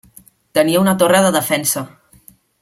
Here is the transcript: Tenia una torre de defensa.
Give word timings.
Tenia 0.59 0.81
una 0.85 0.95
torre 1.03 1.21
de 1.27 1.31
defensa. 1.37 1.87